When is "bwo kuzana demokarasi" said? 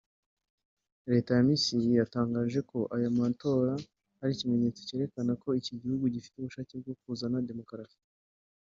6.81-7.99